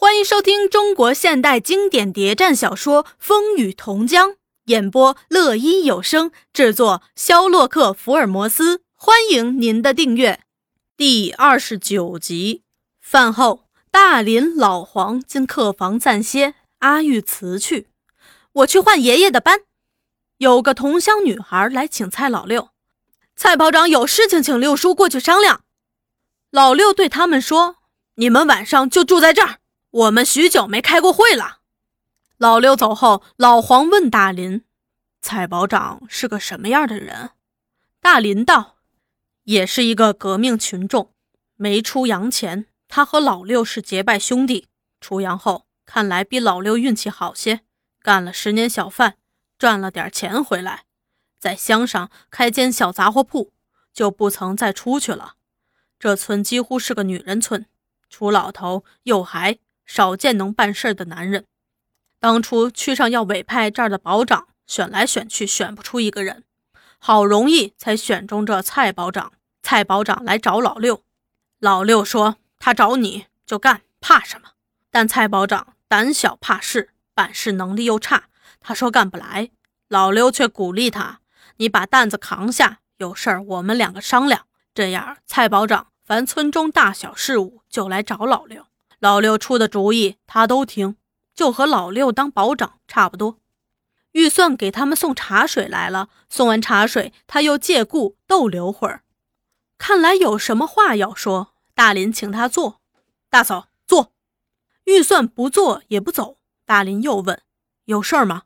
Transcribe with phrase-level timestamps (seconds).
[0.00, 4.30] 欢迎收听中国现代经典谍战小说《风雨同江》，
[4.66, 8.82] 演播乐一有声，制作肖洛克福尔摩斯。
[8.94, 10.42] 欢迎您的订阅。
[10.96, 12.62] 第二十九集，
[13.00, 16.54] 饭后，大林、老黄进客房暂歇。
[16.78, 17.88] 阿玉辞去，
[18.52, 19.62] 我去换爷爷的班。
[20.36, 22.68] 有个同乡女孩来请蔡老六，
[23.34, 25.62] 蔡保长有事情，请六叔过去商量。
[26.52, 27.78] 老六对他们说
[28.14, 29.57] ：“你们晚上就住在这儿。”
[29.90, 31.60] 我们许久没开过会了。
[32.36, 34.64] 老六走后，老黄问大林
[35.22, 37.30] ：“蔡保长是个什么样的人？”
[38.00, 38.76] 大林道
[39.44, 41.12] ：“也是一个革命群众。
[41.56, 44.68] 没出洋前，他和老六是结拜兄弟。
[45.00, 47.62] 出洋后，看来比老六运气好些，
[48.02, 49.16] 干了十年小贩，
[49.58, 50.84] 赚了点钱回来，
[51.40, 53.52] 在乡上开间小杂货铺，
[53.92, 55.34] 就不曾再出去了。
[55.98, 57.66] 这村几乎是个女人村，
[58.10, 61.46] 除老头，又还。”少见能办事的男人。
[62.20, 66.44] 当初区上要委派这儿的保长，选来选去选不出一个人，
[66.98, 69.32] 好容易才选中这蔡保长。
[69.62, 71.02] 蔡保长来找老六，
[71.58, 74.50] 老六说他找你就干，怕什么？
[74.90, 78.24] 但蔡保长胆小怕事，办事能力又差，
[78.60, 79.50] 他说干不来。
[79.88, 81.20] 老六却鼓励他
[81.56, 88.66] ：“你把担子扛下，有事儿我们两个商量。”这样，蔡保长凡村中大小事务就来找老六。
[89.00, 90.96] 老六出的主意，他都听，
[91.34, 93.38] 就和老六当保长差不多。
[94.12, 99.02] 预算给他们送茶水来了，送完茶水，他又借故逗留会儿。
[99.76, 102.80] 看来有什么话要说，大林请他坐。
[103.30, 104.12] 大嫂坐。
[104.84, 106.38] 预算不坐也不走。
[106.64, 107.42] 大林又问
[107.84, 108.44] ：“有事儿吗？”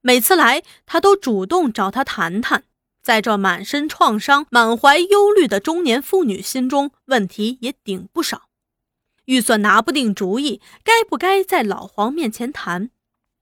[0.00, 2.64] 每次来，他都主动找他谈谈。
[3.02, 8.49] 在这满身创伤、满怀忧虑的中年妇女心中，问题也顶不少。
[9.30, 12.90] 预算拿不定主意，该不该在老黄面前谈，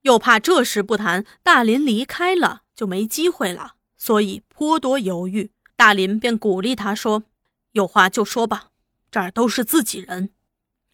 [0.03, 5.49] 又怕这时不谈，大林离开了就没机会了，所以颇多犹豫。
[5.75, 7.23] 大林便鼓励他说
[7.73, 8.67] ：“有话就说吧，
[9.09, 10.29] 这儿都是自己人。”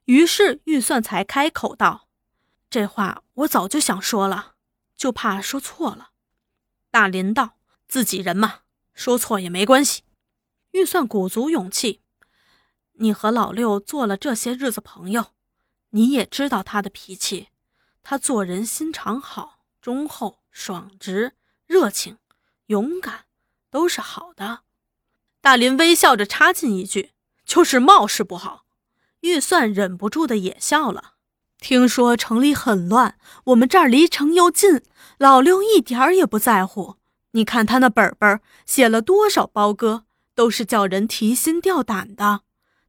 [0.06, 2.08] 于是预算才开口道
[2.72, 4.54] ：“这话我早就想说了，
[4.96, 6.12] 就怕说错了。”
[6.90, 7.58] 大林道
[7.90, 8.60] ：“自己人嘛，
[8.94, 10.04] 说错也没关系。”
[10.72, 12.00] 预算鼓足勇气。
[12.98, 15.28] 你和老六做了这些日子朋友，
[15.90, 17.50] 你也知道他的脾气。
[18.04, 21.34] 他做人心肠好、忠厚、爽直、
[21.66, 22.18] 热情、
[22.68, 23.26] 勇敢，
[23.70, 24.62] 都是好的。
[25.42, 27.12] 大林微笑着插进一句
[27.46, 28.66] ：“就是貌似不好。”
[29.22, 31.14] 预算忍不住的也笑了。
[31.60, 34.84] 听说城里很乱，我们这儿离城又近，
[35.18, 36.98] 老六一点儿也不在乎。
[37.32, 40.06] 你看他那本本写了多少包歌，
[40.36, 42.42] 都是叫人提心吊胆的。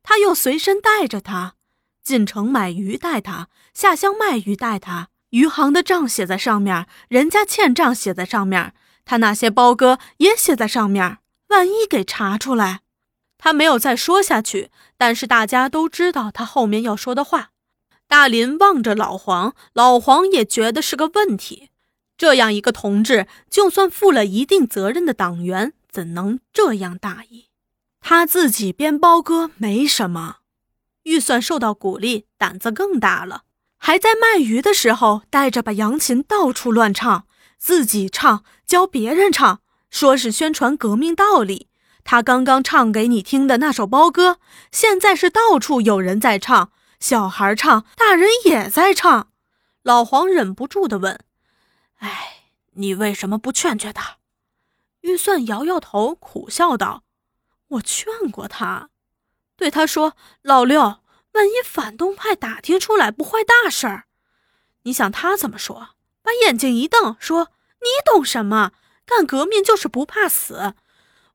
[0.08, 1.54] 他又随身带着他，
[2.00, 8.72] 进城买鱼带他，下乡卖鱼带他，余杭的账写在上面，人家欠账写在上面，
[9.04, 11.18] 他那些包哥也写在上面。
[11.48, 12.82] 万一给查出来，
[13.36, 14.70] 他没有再说下去。
[14.96, 17.50] 但是大家都知道他后面要说的话。
[18.06, 21.70] 大林望着老黄，老黄也觉得是个问题。
[22.16, 27.45] 这样一个同志，就算负了一定责任的党员，怎能这样大意？
[28.08, 30.36] 他自己编包歌没什么，
[31.02, 33.42] 预算受到鼓励，胆子更大了。
[33.78, 37.26] 还在卖鱼的时候，带着把扬琴到处乱唱，
[37.58, 41.66] 自己唱，教别人唱，说是宣传革命道理。
[42.04, 44.38] 他刚刚唱给你听的那首包歌，
[44.70, 49.30] 现在是到处有人在唱，小孩唱，大人也在唱。
[49.82, 51.18] 老黄忍不住的问
[51.98, 54.18] ：“哎，你为什么不劝劝他？”
[55.02, 57.02] 预算摇摇头，苦笑道。
[57.68, 58.90] 我劝过他，
[59.56, 60.80] 对他说：“老六，
[61.32, 64.04] 万一反动派打听出来，不坏大事儿。”
[64.84, 65.90] 你想他怎么说？
[66.22, 67.50] 把眼睛一瞪，说
[67.82, 68.72] ：“你懂什么？
[69.04, 70.74] 干革命就是不怕死。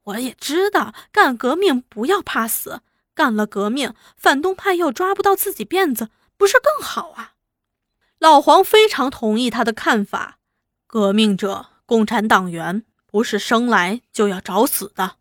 [0.03, 2.81] 我也知道，干革命不要怕死。
[3.13, 7.33] 干了革命，反动派又抓不到自己辫子，不是更好啊？”
[8.19, 10.37] 老黄非常同意他的看法。
[10.87, 15.17] 革命者、共产党员不是生来就要找死的。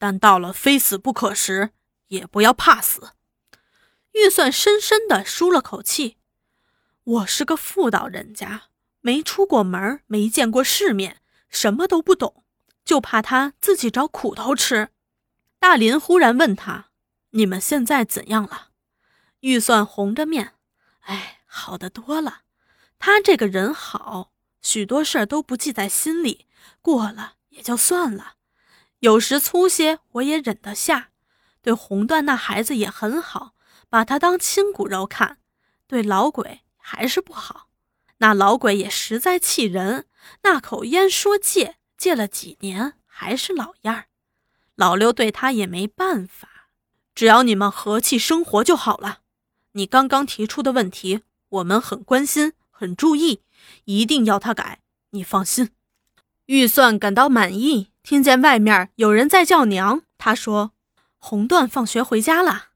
[0.00, 1.72] 但到了非死不可时，
[2.06, 3.10] 也不要怕死。
[4.12, 6.16] 预算深深的舒了口气。
[7.04, 8.62] 我是个妇道人家，
[9.02, 11.20] 没出过门，没见过世面，
[11.50, 12.42] 什么都不懂，
[12.82, 14.88] 就怕他自己找苦头吃。
[15.58, 16.86] 大林忽然问他
[17.32, 18.68] ：“你们现在怎样了？”
[19.40, 20.54] 预算红着面
[21.04, 22.44] ：“哎，好得多了。
[22.98, 24.32] 他这个人好，
[24.62, 26.46] 许多事儿都不记在心里，
[26.80, 28.36] 过了也就算了。”
[29.00, 31.10] 有时粗些我也忍得下，
[31.60, 33.54] 对红缎那孩子也很好，
[33.88, 35.38] 把他当亲骨肉看。
[35.86, 37.68] 对老鬼还是不好。
[38.18, 40.06] 那老鬼也实在气人，
[40.42, 44.06] 那口烟说戒，戒了几年还是老样儿。
[44.76, 46.68] 老六对他也没办法，
[47.14, 49.20] 只要你们和气生活就好了。
[49.72, 53.42] 你刚刚提出的问题，我们很关心，很注意，
[53.84, 54.80] 一定要他改。
[55.10, 55.70] 你放心。
[56.46, 60.72] 预算感到满意，听见外面有人在叫娘，他说
[61.18, 62.68] ：“红段放学回家了。”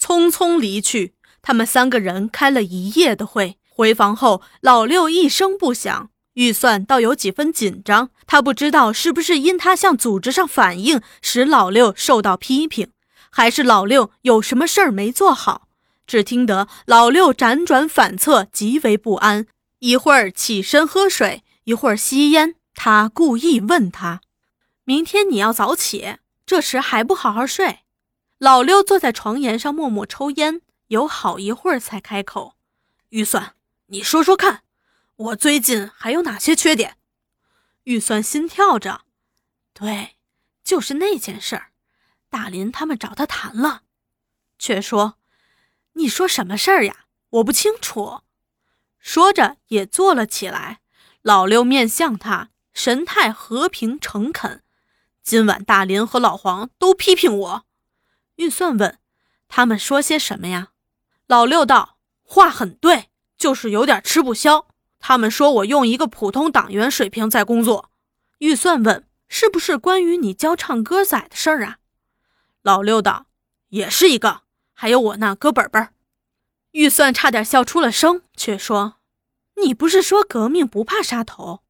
[0.00, 1.14] 匆匆离去。
[1.40, 3.58] 他们三个人开了一夜的会。
[3.70, 6.10] 回房后，老六一声不响。
[6.34, 12.90] 预算倒有几分紧张，他不知道是不是因他向组织上反映，使老六受到批评，
[13.30, 15.68] 还是老六有什么事儿没做好。
[16.06, 19.46] 只听得老六辗转反侧，极为不安，
[19.80, 22.54] 一会儿起身喝水，一会儿吸烟。
[22.74, 24.20] 他故意问他
[24.88, 27.80] ：“明天你要早起，这时还不好好睡？”
[28.38, 32.54] 老六坐在床沿上默默抽烟，有好一会儿才开口
[33.10, 33.54] ：“预算。”
[33.88, 34.62] 你说说看，
[35.16, 36.96] 我最近还有哪些缺点？
[37.84, 39.02] 预算心跳着，
[39.74, 40.16] 对，
[40.64, 41.72] 就是那件事儿。
[42.30, 43.82] 大林他们找他谈了，
[44.58, 45.18] 却说
[46.00, 47.04] ：“你说什么事儿呀？
[47.28, 48.22] 我不清楚。”
[48.98, 50.80] 说着也坐了起来。
[51.20, 54.62] 老六面向他，神态和平诚恳。
[55.28, 57.66] 今晚大林和老黄都批评我。
[58.36, 58.98] 预算问
[59.46, 60.68] ：“他们说些什么呀？”
[61.28, 64.68] 老六道：“话很对。”就是有点吃不消。
[64.98, 67.90] 他们说我用一个普通党员水平在工作。
[68.38, 71.76] 预算问：“是不是关于你教唱歌仔的事儿啊？”
[72.64, 73.26] 老六道
[73.68, 74.44] ：“也是一个。
[74.72, 75.90] 还有我那歌本本。”
[76.72, 78.94] 预算差点笑出了声，却说
[79.62, 81.60] ：“你不是说革命不怕杀头？”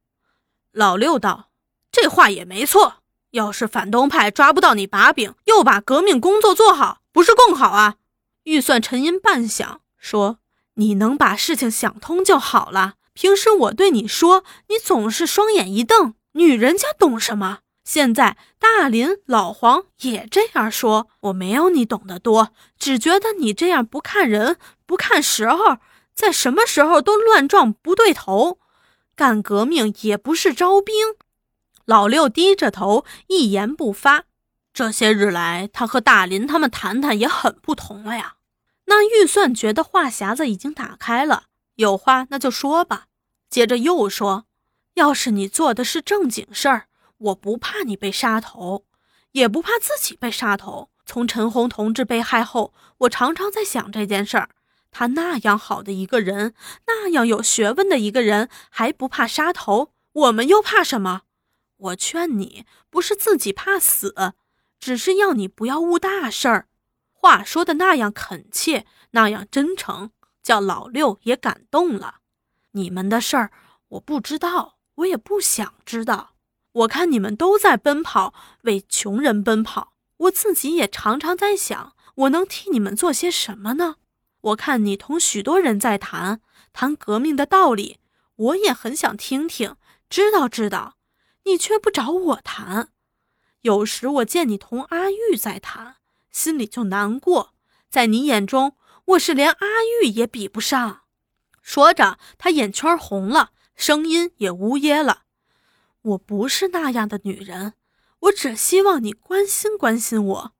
[0.71, 1.49] 老六道
[1.91, 2.98] ：“这话也没错。
[3.31, 7.95] 要是反动派抓不到你把柄，又把革命工作做好，不是更好啊？”
[8.45, 10.39] 预算沉吟半晌，说。
[10.75, 12.93] 你能把事情想通就好了。
[13.13, 17.59] 平时我对你说，你总是双眼一瞪，女人家懂什么？
[17.83, 24.55] 现在大林、老黄也这样说，我没有你懂得多，只觉得你这样不看人、
[24.85, 25.79] 不看时候，
[26.15, 28.59] 在什么时候都乱撞不对头。
[29.17, 30.95] 干革命也不是招兵。
[31.89, 34.25] 老六低着头，一言不发。
[34.71, 38.35] 这些日来，他和大林他们谈谈也很不同了呀。
[38.85, 41.45] 那预算觉得话匣子已经打开了，
[41.77, 43.05] 有话那就说吧。
[43.49, 44.45] 接着又说
[44.93, 46.85] ：“要是你做的是正经事儿，
[47.17, 48.85] 我不怕你被杀头，
[49.31, 50.91] 也不怕自己被杀头。
[51.07, 54.49] 从陈红同志被害后，我常常在想这件事儿。
[54.91, 56.53] 他那样好的一个人，
[56.85, 59.93] 那样有学问的一个人，还不怕杀头？
[60.13, 61.21] 我们又怕什么？
[61.79, 64.13] 我劝你，不是自己怕死，
[64.79, 66.67] 只是要你不要误大事儿。”
[67.11, 70.11] 话说的那样恳切，那样真诚，
[70.41, 72.19] 叫老六也感动了。
[72.71, 73.51] 你们的事儿
[73.89, 76.35] 我不知道，我也不想知道。
[76.71, 79.93] 我看你们都在奔跑，为穷人奔跑。
[80.17, 83.95] 我自己也常常在想，我能替你们做些什么呢？
[84.41, 86.39] 我看你同许多人在谈
[86.71, 87.97] 谈革命的道理，
[88.35, 89.75] 我也很想听听，
[90.09, 90.98] 知道知道。
[91.43, 92.89] 你却不找我谈。
[93.61, 95.97] 有时我见你同阿玉在谈。
[96.31, 97.55] 心里就难过，
[97.89, 98.75] 在你眼中，
[99.05, 101.01] 我是连阿玉也比不上。
[101.61, 105.23] 说着，他眼圈红了，声音也呜咽了。
[106.01, 107.73] 我不是那样的女人，
[108.19, 110.53] 我只希望你关心关心我。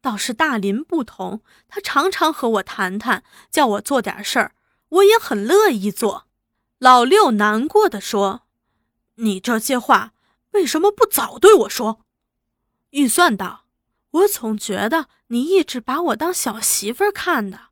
[0.00, 4.54] 倒是大林不同，他常常和我谈谈，叫我做点事儿，
[4.90, 6.26] 我也很乐意做。
[6.78, 8.42] 老六难过的说
[9.16, 10.12] ：“你这些话
[10.54, 12.00] 为什么不早对我说？”
[12.90, 13.60] 预算道。
[14.14, 17.70] 我总觉得你一直把我当小媳妇儿看的，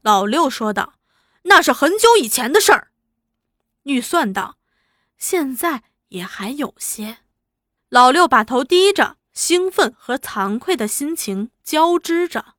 [0.00, 0.94] 老六说道
[1.44, 2.90] ：“那是很久以前的事儿。”
[3.84, 4.56] 预算道
[5.18, 7.18] ：“现在也还有些。”
[7.90, 12.54] 老六把头低着，兴奋和惭愧的心情交织着。